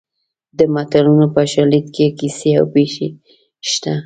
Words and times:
د 0.57 0.59
متلونو 0.73 1.25
په 1.35 1.41
شالید 1.51 1.85
کې 1.95 2.05
کیسې 2.19 2.51
او 2.59 2.65
پېښې 2.73 3.07
شته 3.69 3.93